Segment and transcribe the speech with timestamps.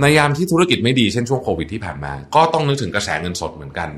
[0.00, 3.90] ในยามที่ธุรกิจไม่ดีเช่นช่วงโควิดที่ผ่านมา ก็ต้องนึกถึงกระแสเงินสดเหมือนกัน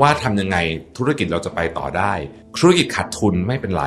[0.00, 0.56] ว่าทำยังไง
[0.98, 2.12] ธุรกิจเราจะไปต่อได้
[2.58, 3.84] ธุรกิจขาดทุนไม่เป็นไร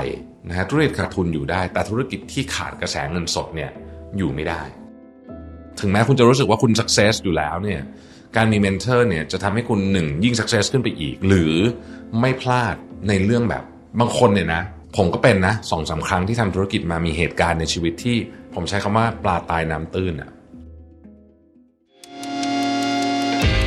[0.49, 3.71] นะฮะธุรกิจขาดทุนอยู่ได้ แต่ธุรกิจที่ขาดกระแสเงินสดเนี่ย
[4.17, 4.61] อยู่ไม่ได้
[5.79, 7.81] ถึงแม้คุณจะรู้สึกว่าคุณ success อยู่แล้วเนี่ย
[8.35, 11.53] การมี mentor เนี่ยจะทำให้คุณหนึ่งยิ่ง success ขึ้นไปอีก หรือ
[12.19, 12.75] ไม่พลาด
[13.07, 13.63] ในเรื่องแบบ
[13.99, 14.61] บางคนเนี่ยนะ
[14.97, 18.17] ผมก็เป็นนะสองสามครั้งที่ทำธุรกิจมามีเหตุการณ์ในชีวิตที่
[18.55, 20.31] ผมใช้คำว่าปลาตายน้ำตื้นอะ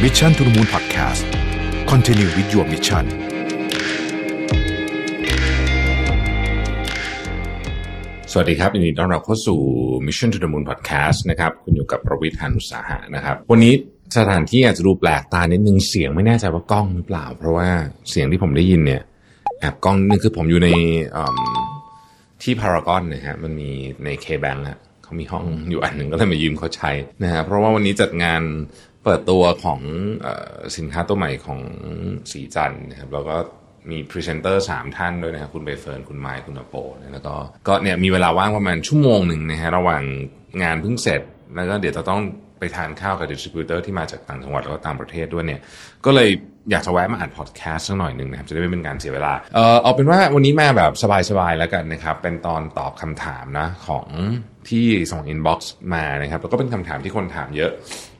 [0.06, 1.22] มิชชั่นทุ the Moon Podcast
[1.90, 3.04] Continue with your mission
[8.32, 9.60] สวัสดีครับยินดีต้อนรับเข้าสู่
[10.06, 13.74] Mission to the Moon Podcast นะครับคุณอยู่กับประวิทยานุสาหะนะครับ วันนี้
[14.16, 17.68] สถานที่อาจจะดูแปลกตานิดนึงเสียงไม่แน่ใจว่ากล้องหรือเปล่า เพราะว่า
[18.10, 19.02] เสียงที่ผมได้ยินเนี่ย
[19.60, 20.68] แอบกล้องนึงคือผมอยู่ใน
[22.42, 23.70] ที่พารากอนนะฮะมันมี
[24.04, 26.90] ใน K-Bank อะเขามีห้องอยู่อันหนึ่งก็เลยมายืมเขาใช้
[27.22, 28.42] นะฮะเพราะว่าวันนี้จัดงาน
[29.04, 30.26] เปิดตัวของ
[30.76, 31.60] สินค้าตัวใหม่ของ
[32.32, 33.36] ศรีจันทร์นะครับแล้วก็
[33.90, 37.34] มีพรีเซนเตอร์สามท่านด้วยนะครับคุณใบเฟิร์นคุณไมค์คุณอาโปนะแล้วก็
[37.68, 40.02] ก็เนี่ยมีเวลาว่างประมาณชั่วโมงหนึ่งนะฮะระหว่าง
[40.62, 41.20] งานเพิ่งเสร็จ
[41.54, 42.20] แล้วก็เดี๋ยวจะต้อง
[42.58, 45.60] ไปทานข้าวกับ distributor ที่มาจากต่างจังหวัดแล้วก็ต่างประเทศด้วยเนี่ย
[46.04, 46.28] ก็เลย
[46.70, 50.92] อยากจะแวะมาอัดพอดแคสต์สักหน่อยหนึ่งนะครับ จะได้ไม่เป็นการเสียเวลา เออเอาเป็นว่าวันนี้มาแบบ
[51.30, 54.06] สบายๆแล้วกันนะครับ เป็นตอนตอบคำถามนะของ
[54.68, 57.72] ที่ส่ง inbox มานะครับ แล้วก็เป็นคำถามที่คนถามเยอะ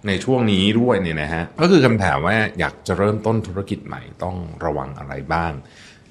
[0.07, 5.53] ในช่วงนี้ด้วยเนี่ยนะฮะก็คือคำถามว่าอยากจะเริ่มต้นธุรกิจใหม่ต้องระวังอะไรบ้าง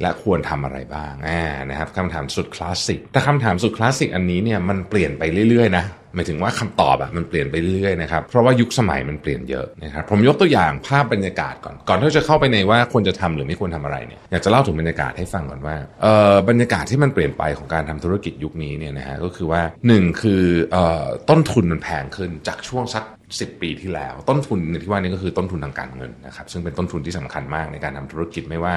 [0.02, 23.04] และควรทำอะไรบ้างอ่านะครับคำถามสุดคลาสสิกแต่คำถามสุดคลาสสิกอันนี้เนี่ยมันเปลี่ยนไปเรื่อยๆนะหมายถึงว่าคำตอบอะมันเปลี่ยนไปเรื่อยๆนะครับเพราะว่ายุคสมัยมันเปลี่ยนเยอะนะครับผมยกตัวอย่างภาพบรรยากาศก่อนก่อนที่จะเข้าไปในว่าควรจะทำหรือไม่ควรทำอะไรเนี่ยอยากจะเล่าถึงบรรยากาศให้ฟังก่อนว่าเอ่อบรรยากาศที่มันเปลี่ยนไปของการทำธุรกิจยุคนี้เนี่ยนะฮะก็คือว่าหนึ่งคือเอ่อต้นทุนมันแพงขึ้นจากช่วงสัก
[23.40, 28.76] 10 ปีที่แล้ว ต้นทุนในที่ว่านี้ก็คือต้นทุนทางการเงินนะครับ ซึ่งเป็นต้นทุนที่สำคัญมากในการทำธุรกิจไม่ว่า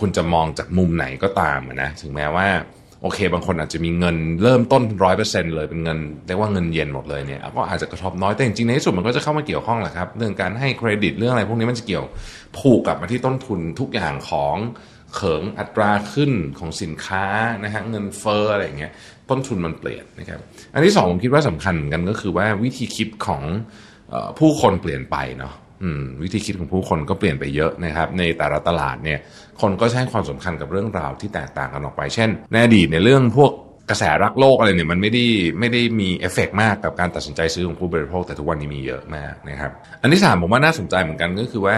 [0.00, 2.48] คุณจะมองจากมุมไหนก็ตามนะถึงแม้ว่า
[3.02, 12.04] โอเค บางคนอาจจะมีเงินเริ่มต้นร้อยเปอร์เซ็นต์เลยเป็นเงินเรียกว่าเงินเย็นหมดเลยเนี่ยก็อาจจะกระทบน้อยแต่จริงๆในที่สุดมันก็จะเข้ามาเกี่ยวข้องแหละครับเรื่องการให้เครดิตเรื่องอะไรพวกนี้มันจะเกี่ยว
[12.58, 14.56] ผูกกับมาที่ต้นทุนทุกอย่างของ
[15.14, 17.24] เขิงอัตราขึ้นของสินค้า
[17.64, 18.92] นะฮะเงินเฟ้ออะไรอย่างเงี้ย
[19.30, 20.40] ต้นทุนมันเปลี่ยนนะครับ
[20.74, 23.42] อันที่สองผมคิดว่าสำคัญกันก็คือว่าวิธีคิดของ
[24.12, 25.54] ออผู้คนเปลี่ยนไปเนาะ
[26.22, 29.18] วิธีคิดของผู้คนก็เปลี่ยนไปเยอะนะครับในแต่ละตลาดเนี่ย
[29.60, 33.52] คนก็ใช้ความสำคัญกับเรื่องราวที่แตกต่างกันออกไป เช่นในอดีตในเรื่องพวก
[33.90, 35.24] กระแสรักโลกอะไรเนี่ยมันไม่ได้
[35.60, 39.72] ไม่ได้มีเอฟเฟกมากกับการตัดสินใจซื้อของผู้บริโภคแต่ทุกวันนี้มีเยอะมากนะครับ
[40.02, 41.76] อันที่สามผมว่าน่าสนใจเหมือนกันก็คือว่า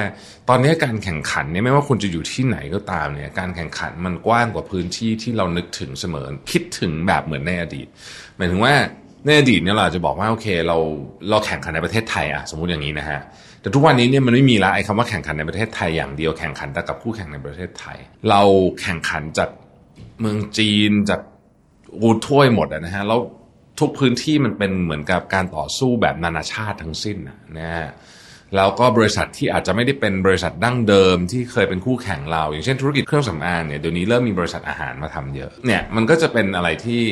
[0.48, 7.86] ตอนนี้การแข่งขันเนี่ยไม่ว่าคุณจะอยู่ที่ไหนก็ตามเนี่ยการแข่งขันมันกว้างกว่าพื้นที่ที่เรานึกถึงเสมอคิดถึงแบบเหมือนในอดีต
[8.36, 8.74] หมายถึงว่า
[9.26, 10.76] ในอดีตเนี่ยเราจจะบอกว่าโอเคเรา
[11.30, 13.20] เราแข่งขันในประเทศไทยอะสมมุติอย่างนี้นะฮะ
[13.60, 17.98] แต่ทุกวันนี้เนี่ยมันไม่มีละไอ้คำว่าแข่งขันในประเทศไทยอย่างเดียวแข่งขันแต่กับคู่แข่งในประเทศไทย
[18.30, 18.42] เรา
[18.82, 19.50] แข่งขันจาก
[20.20, 21.20] เมืองจีนจาก
[22.00, 23.20] อูถ้วยหมดอะนะฮะแล้ว
[23.80, 27.16] ทุกพื้นที่มันเป็นเหมือนกับการต่อสู้แบบนานาชาติทั้งสิ้น
[27.58, 27.90] นะฮะ
[28.56, 37.02] แล้วก็บริษัทที่อาจจะไม่ได้เป็นบริษัทดั้งเดิมที่เคยเป็นคู่แข่งเรา อย่างเช่นธุรกิจเครื่องสำอางเนี่ยเดี๋ยวนี้เริ่มมีบริษัทอาหารมาทำเยอะเนี่ยมันก็จะเป็นอะไรที่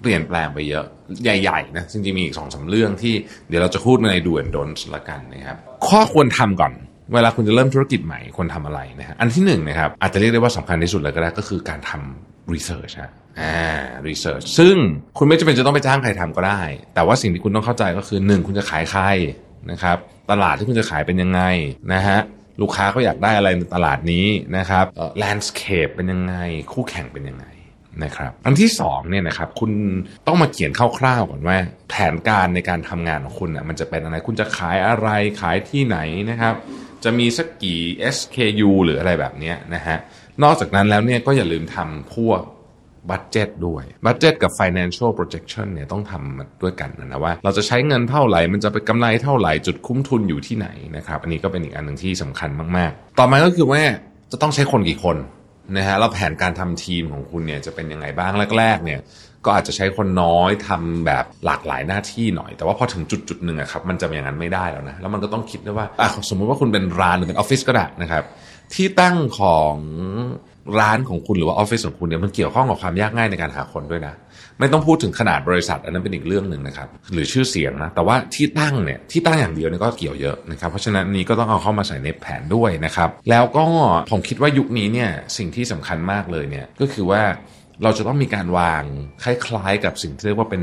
[0.00, 0.84] เปลี่ยนแปลงไปเยอะ
[1.22, 3.14] ใหญ่ๆนะจริงๆมีอีกสองสาเรื่องที่
[3.48, 5.58] เดี๋ยวเราจะพูดในดูแอนดนส์ละกันนะครับ
[5.88, 6.72] ข้อควรทำก่อน
[7.14, 13.10] เวลาคุณจะเริ่มธุรกิจใหม่ควรทำอะไรนะฮะอันที่หนึ่งนะครับอาจจะเรียกได้ว่าสำคัญที่สุดเลยก็ได้ก็คือการทำ รีเสิร์ชฮะ
[13.40, 13.56] อ่า
[14.08, 14.76] research ซึ่ง
[15.18, 16.62] คุณไม่จำเป็นจะต้องไปจ้างใครทำก็ได้
[16.94, 19.04] แต่ว่าสิ่งที่คุณต้องเข้าใจก็คือหนึ่งคุณจะขายใคร
[19.70, 19.98] นะครับ
[20.30, 21.42] ตลาดที่คุณจะขายเป็นยังไง
[21.92, 22.18] นะฮะ
[22.60, 24.84] ลูกค้าเขาอยากได้อะไรในตลาดนี้นะครับ
[25.18, 26.34] landscape เป็นยังไง
[26.72, 27.46] คู่แข่งเป็นยังไง
[28.04, 29.70] นะครับอันที่สองเนี่ยนะครับคุณ
[30.26, 31.56] ต้องมาเขียนคร่าวๆก่อนว่า
[31.90, 35.08] แผนการในการทำงานของคุณอะมันจะเป็นอะไรคุณจะขายอะไร
[35.40, 35.98] ขายที่ไหน
[36.30, 36.54] นะครับ
[37.04, 37.80] จะมีสักกี่
[38.16, 39.98] SKU หรืออะไรแบบเนี้ยนะฮะ
[40.42, 42.40] นอกจากนั้นแล้วเนี่ยก็อย่าลืมทำพวก
[43.10, 53.82] บัตเจตด้วยบัตเจตกับ financial projection เนี่ยต้องทำมาด้วยกันนะว่า เราจะใช้เงินเท่าไหร่ มันจะไปกำไรเท่าไหร่ จุดคุ้มทุนอยู่ที่ไหนนะครับ อันนี้ก็เป็นอีกอันหนึ่งที่สำคัญมาก ๆ ต่อมาก็คือว่า
[54.32, 55.16] จะต้องใช้คนกี่คน
[55.76, 59.00] นะฮะแล้วแผนการทำทีมของคุณเนี่ยจะเป็นยังไงบ้างแรก ๆ เนี่ย
[59.44, 68.22] ก็อาจจะใช้คนน้อยทำแบบหลากหลายหน้าที่หน่อย แต่ว่าพอถึงจุดจุดหนึ่งอะครับมันจะอย่างนั้นไม่ได้แล้วนะแล้วมันก็ต้องคิดด้วยว่าอะสมมุติว่าคุณเป็นร้านหรือเป็นออฟฟิศก็ได้นะครับ
[68.74, 69.74] ที่ตั้งของ
[70.80, 74.14] ร้านของคุณหรือว่าออฟฟิศของคุณเนี่ยมันเกี่ยวข้องกับความยากง่ายในการหาคนด้วยนะ
[74.58, 83.64] ไม่ต้องพูดถึงขนาดบริษัท อันนั้นเป็นอีกเรื่องหนึ่งนะครับ หรือชื่อเสียงนะแต่ว่าที่ตั้งเนี่ยที่ตั้งอย่างเดียวเนี่ยก็เกี่ยวเยอะนะครับ เพราะฉะนั้นนี้ก็ต้องเอาเข้ามาใส่ในแผนด้วยนะครับ แล้วก็
[84.12, 87.22] ผมคิดว่ายุคนี้เนี่ยสิ่งที่สำคัญมากเลยเนี่ยก็คือว่า
[87.82, 88.82] เราจะต้องมีการวาง
[89.22, 90.62] คล้ายๆ กับสิ่งที่เรียกว่าเป็น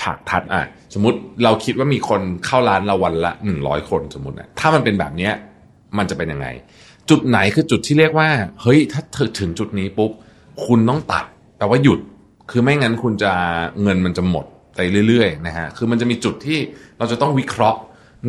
[0.00, 0.62] ฉากทัดอะ
[0.94, 5.32] สมมติเราคิดว่ามีคนเข้าร้านเราวันละหนึ่งร้อยคนสมมตินะถ้ามันเป็นแบบเนี้ย
[5.98, 6.48] มันจะเป็นยังไง
[7.10, 8.28] จุดไหนคือจุดที่เรียกว่า
[8.62, 9.02] เฮ้ยถ้า
[9.38, 10.10] ถึงจุดนี้ปุ๊บ
[10.66, 11.24] คุณต้องตัด
[11.58, 12.00] แปลว่าหยุด
[12.50, 13.32] คือไม่งั้นคุณจะ
[13.82, 14.46] เงินมันจะหมด
[14.76, 16.58] ไปเรื่อยๆนะฮะคือมันจะมีจุดที่
[16.98, 17.78] เราจะต้องวิเคราะห์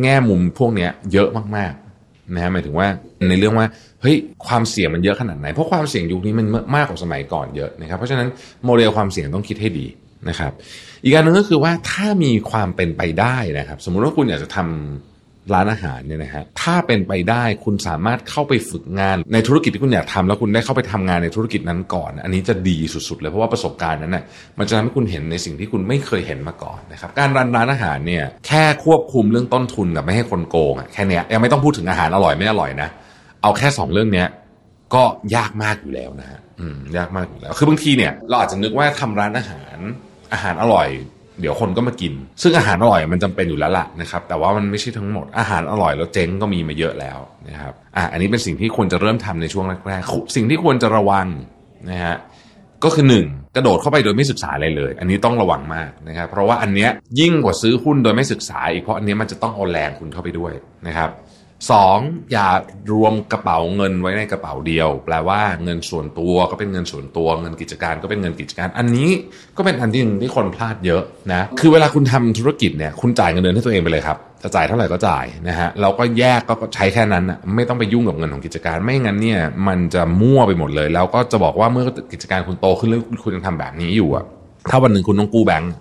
[0.02, 1.89] แง่มุมพวกนี้เยอะมากๆ
[2.34, 2.88] นะฮะหมายถึงว่า
[3.28, 3.66] ในเรื่องว่า
[4.02, 4.16] เฮ้ย
[4.46, 6.46] ความเสี่ยงมันเยอะขนาดไหน เพราะความเสี่ยงยุคนี้มัน
[6.76, 8.28] มากกว่าสมัยก่อนเยอะนะครับเพราะฉะนั้น
[8.64, 9.86] โมเดลความเสี่ยงต้องคิดให้ดี
[10.28, 10.52] นะครับ
[11.02, 15.09] อีกการหนึ่งก็คือว่าถ้ามีความเป็นไปได้นะครับ สมมุติว่าคุณอยากจะทำ
[15.54, 22.76] ร้านอาหารเนี่ยนะฮะถ้าเป็นไปได้คุณสามารถเข้าไปฝึกงานในธุรกิจที่คุณอยากทำแล้วคุณได้เข้าไปทำงานในธุรกิจนั้นก่อน อันนี้จะดี
[23.08, 24.24] สุดๆเลยเพราะว่าประสบการณ์นั้นน่ะ
[24.58, 32.88] มันจะทำให้คุณเห็นในสิ่งที่คุณไม่เคยเห็นมาก่อนนะครับการรันร้านอาหารเนี่ยแค่ควบคุมเรื่องต้นทุนกับไม่ให้คนโกงแค่นี้ยังไม่ต้องพูดถึงอาหารอร่อยไม่อร่อยนะ
[33.42, 34.28] เอาแค่ 2 เรื่องเนี้ย
[34.94, 35.02] ก็
[35.36, 36.40] ยากมากอยู่แล้วนะฮะ
[36.96, 39.78] ยากมากอยู่แล้ว คือบางทีเนี่ยเราอาจจะนึกว่าทำร้านอาหาร
[40.32, 40.88] อาหารอร่อย
[41.40, 51.26] เดี๋ยวคนก็มากิน ซึ่งอาหารอร่อยมันจำเป็นอยู่แล้วล่ะนะครับแต่ว่ามันไม่ใช่ทั้งหมดอาหารอร่อยแล้วเจ๊งก็มีมาเยอะแล้วนะครับอะอันนี้เป็นสิ่งที่ควรจะเริ่มทำในช่วงแรกๆสิ่งที่ควรจะระวัง
[51.90, 52.16] นะฮะ
[52.84, 53.26] ก็คือหนึ่ง
[53.56, 56.90] กระโดดเข้าไปโดยไม่ศึกษาอะไรเลย อันนี้ต้องระวังมากนะครับเพราะว่าอันเนี้ย
[57.20, 60.52] ยิ่งกว่าซื้อหุ้นโดยไม่ศึกษาอีกเพราะอันเนี้ยมันจะต้องเอาแรงคุณเข้าไปด้วย
[60.86, 61.10] นะครับ
[61.70, 61.98] สอง
[62.32, 62.48] อย่า
[62.92, 69.10] รวมกระเป๋าเงินไว้ในกระเป๋าเดียว แปลว่าเงินส่วนตัวก็เป็นเงินส่วนตัว เงินกิจการก็เป็นเงินกิจการ อันนี้
[69.56, 71.02] ก็เป็นอันที่หนึ่งที่คนพลาดเยอะ
[71.32, 84.24] นะคือเวลาคุณทำธุรกิจเนี่ยคุณจ่ายเงินเดือนให้ตัวเองไปเลยครับจะจ่ายเท่าไหร่ก็จ่ายนะฮะเราก็แยกก็ใช้แค่นั้นนะไม่ต้องไปยุ่งกับเงินของกิจการ ไม่งั้นเนี่ยมันจะมั่วไปหมดเลย แล้วก็จะบอกว่าเมื่อกิจการคุณโตขึ้นแล้วคุณยังทำแบบนี้อยู่อะ
[84.70, 85.72] ถ้าวันหนึ่งคุณต้องกู้แบงก์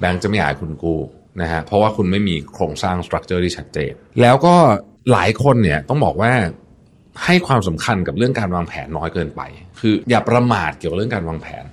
[0.00, 0.98] แบงก์จะไม่อยากคุณกู้
[1.40, 3.92] นะฮะเพราะว่าคุณไม่มีโครงสร้างสตรัคเจอร์ที่ชัดเจน
[4.22, 4.54] แล้วก็
[5.12, 6.32] หลายคนเนี่ยต้องบอกว่า
[7.24, 9.42] ให้ความสำคัญกับเรื่องการวางแผนน้อยเกินไป
[9.80, 11.64] คืออย่าประมาทเกี่ยวกับเรื่องการวางแผน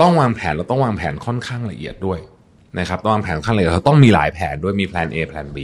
[0.00, 2.18] ต้องวางแผนแล้วต้องวางแผนค่อนข้างละเอียดด้วย
[2.78, 5.58] นะครับต้องวางแผนค่อนข้างละเอียดต้องมีหลายแผนด้วยมีแผน A แผน B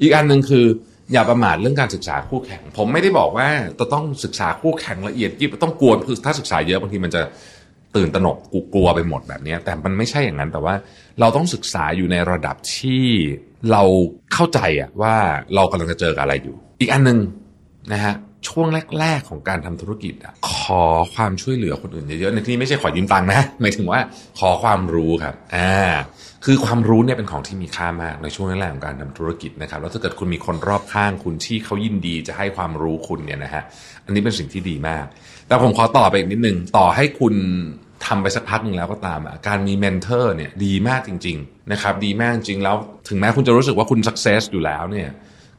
[0.00, 0.66] อีกอันหนึ่งคือ
[1.12, 7.22] อย่าประมาทเรื่องการศึกษาคู่แข่ง ผมไม่ได้บอกว่าจะต้องศึกษาคู่แข่งละเอียดยิบต้องกลัวคือถ้าศึกษาเยอะบางทีมันจะ
[7.96, 8.36] ตื่นตระหนก
[8.74, 10.74] กลัวไปหมดแบบนี้ แต่มันไม่ใช่อย่างนั้นแต่ว่า
[11.20, 13.04] เราต้องศึกษาอยู่ในระดับที่
[13.72, 13.82] เรา
[14.34, 15.14] เข้าใจอะว่า
[15.54, 17.18] เรากำลังจะเจอกับอะไรอยู่ อีกอันหนึ่ง
[17.92, 18.14] นะฮะ
[18.48, 18.68] ช่วง
[19.00, 20.84] แรก ๆ ของการทำธุรกิจอะขอ
[21.14, 24.00] ความช่วยเหลือคนอื่นเยอะๆในที่นี้ไม่ใช่ขอยืมตังค์นะหมายถึงว่า
[24.38, 25.74] ขอความรู้ครับอ่า
[26.44, 33.62] คือความรู้เนี่ยเป็นของที่มีค่ามากในช่วงแรกของการทำธุรกิจนะครับแล้วถ้าเกิดคุณมีคนรอบข้างคุณที่เขายินดีจะให้ความรู้คุณเนี่ยนะฮะ
[34.04, 35.04] อันนี้เป็นสิ่งที่ดีมาก
[35.46, 37.34] แต่ผมขอต่อไปอีกนิดนึงต่อให้คุณ
[38.06, 42.76] ทำไปสักพักหนึ่งแล้วก็ตามการมีเมนเทอร์เนี่ยดีมากจริงๆนะครับดีมากจริงแล้ว
[43.08, 45.08] ถึงแม้คุณจะรู้สึกว่าคุณ success อยู่แล้วเนี่ย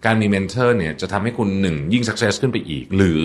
[0.05, 3.23] การมี mentor เนี่ยจะทำให้คุณหนึ่งยิ่ง success ขึ้นไปอีก หรือ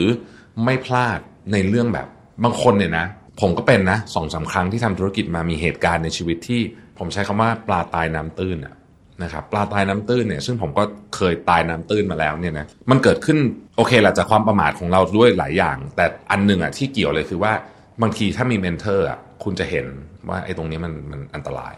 [0.64, 1.18] ไม่พลาด
[1.52, 2.06] ในเรื่องแบบ
[2.44, 3.06] บางคนเนี่ยนะ
[3.40, 6.60] ผมก็เป็นนะสองสามครั้งที่ทำธุรกิจมามีเหตุการณ์ในชีวิตที่
[6.98, 8.56] ผมใช้คำว่าปลาตายน้ำตื้น
[9.22, 10.84] นะครับปลาตายน้ำตื้นเนี่ยซึ่งผมก็
[11.16, 13.38] เคยตายน้ำตื้นมาแล้วเนี่ยนะมันเกิดขึ้น
[13.76, 17.52] โอเคแหละจากความประมาทของเราด้วยหลายอย่าง แต่อันหนึ่งอะที่เกี่ยวเลยคือว่า
[18.02, 19.86] บางทีถ้ามี mentor อะคุณจะเห็น
[20.28, 21.74] ว่าไอ้ตรงนี้มันมันอันตราย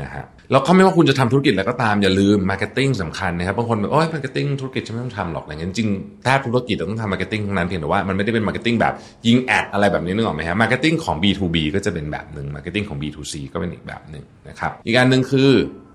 [0.00, 5.88] นะฮะแล้วก็ไม่ว่าคุณจะทำธุรกิจอะไรก็ตามอย่าลืม marketing สำคัญนะครับบางคนบอกโอ้ย marketing ธุรกิจฉันไม่ต้องทำหรอกอะไรเงี้ยจริง
[6.24, 8.94] แทบทุกธุรกิจต้องทำ marketing ทั้งนั้นเพียงแต่ว่ามันไม่ได้เป็น marketing แบบ
[9.26, 15.50] ยิง ad อะไรแบบนี้นึกออกไหมฮะมาร์เก็ตติ้งของ B2B ก็จะเป็นแบบหนึ่งมาร์เก็ตติ้งของ B2C ก็เป็นอีกแบบหนึ่งนะครับอีกอันหนึ่งคือ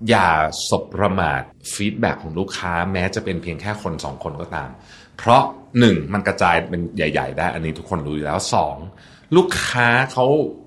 [0.09, 0.29] อย่า
[0.69, 1.41] สบประมาท
[1.74, 4.69] feedback ของลูกค้าแม้จะเป็นเพียงแค่คน 2 คนก็ตาม
[5.17, 5.43] เพราะ
[5.77, 10.25] 1 มันกระจายเป็นใหญ่ ๆ ได้ อันนี้ทุกคนรู้อยู่แล้ว 2 ลูกค้าเขา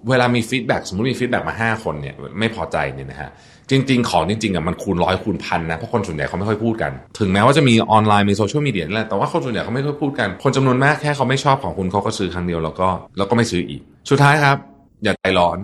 [0.08, 3.30] เวลามี feedback สมมติมี feedback มา 5 คนเนี่ยไม่พอใจเนี่ยนะฮะ
[3.70, 12.88] จริง ๆ ของจริงๆอะมันคูณร้อยคูณพันนะเพราะคนส่วนใหญ่เขาไม่ค่อยพูดกัน ถึงแม้ว่าจะมีออนไลน์มีโซเชียลมีเดียนี่แหละแต่ว่าคนส่วนใหญ่เขาไม่ค่อยพูดกัน คนจำนวนมากแค่เขาไม่ชอบของคุณเขาก็ซื้อครั้งเดียวแล้วก็
[13.18, 14.56] แล้วก็ไม่ซื้ออีก สุดท้ายครับ
[15.04, 15.58] อย่าใจร้อน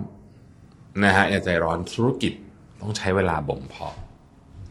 [1.03, 2.33] นะฮะอย่าใจร้อนธุรกิจ
[2.81, 3.93] ต้องใช้เวลาบ่มเพาะ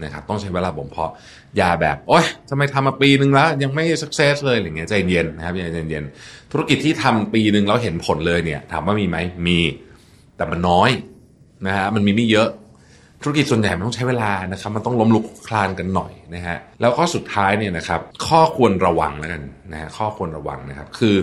[0.02, 1.12] นะครับต้องใช้เวลาบ่มเพาะ
[1.56, 6.04] อย่าแบบโอ๊ยทำไมทำมาปีหนึ่งแล้ว ยังไม่ success เลยอะไรเงี้ยใจเย็นนะครับใจเย็น
[6.52, 9.58] ธุรกิจที่ทำปีหนึ่งแล้วเห็นผลเลยเนี่ยถามว่ามีไหมมี
[10.36, 10.90] แต่มันน้อย
[11.66, 12.48] นะฮะมันมีไม่เยอะ
[13.22, 21.16] ธุรกิจส่วนใหญ่มันต้องใช้เวลานะครับ มันต้องล้มลุกคลานกันหน่อยนะฮะแล้วก็สุดท้ายเนี่ยนะครับข้อควรระวังแล้วกันนะฮะข้อควรระวังนะครับ คือ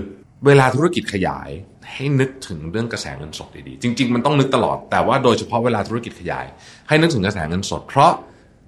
[0.45, 1.49] เวลาธุรกิจขยาย
[1.93, 6.45] ให้นึกถึงเรื่องกระแสเงินสดดีๆ จริง ๆ มันต้องนึกตลอด แต่ว่าโดยเฉพาะเวลาธุรกิจขยาย
[6.87, 8.11] ให้นึกถึงกระแสเงินสด เพราะ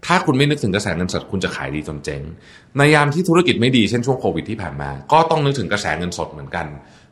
[0.05, 2.21] ถ้าคุณไม่นึกถึงกระแสเงินสดคุณจะขายดีจนเจ๊ง
[2.77, 6.67] ในยามที่ธุรกิจไม่ดีเช่นช่วงโควิดที่ผ่านมา ก็ต้องนึกถึงกระแสเงินสดเหมือนกัน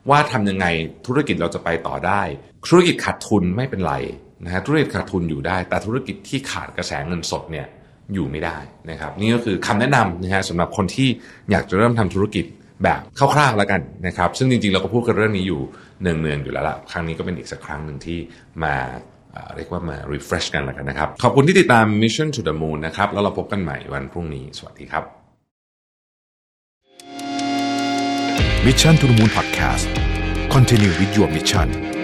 [0.10, 0.65] ว่าทำยังไง
[1.08, 2.22] ธุรกิจเราจะไปต่อได้
[2.68, 3.94] ธุรกิจขาดทุนไม่เป็นไร
[4.46, 7.68] นะฮะธุรกิจขาดทุนอยู่ได้ แต่ธุรกิจที่ขาดกระแสเงินสดเนี่ย
[8.13, 8.58] อยู่ไม่ได้
[8.89, 11.08] นะครับ นี่ก็คือคำแนะนำนะฮะสำหรับคนที่
[11.51, 12.46] อยากจะเริ่มทำธุรกิจ
[12.84, 15.62] แบบคร่าวๆแล้วกันนะครับ ซึ่งจริงๆเราก็พูดกันเรื่องนี้อยู่
[16.01, 18.18] เนืองๆอยู่แล้วละครั้งนี้ก็เป็นอีกสักครั้งหนึ่งที่
[18.63, 18.75] มา
[19.56, 25.04] เรียกว่ามา refresh กันแล้วกันนะครับ ขอบคุณที่ติดตาม Mission to the Moon นะครับ แล้วเราพบกันใหม่วันพรุ่งนี้ สวัสดีครับ
[28.65, 29.88] Mission to the Moon Podcast
[30.56, 31.95] Continue with your mission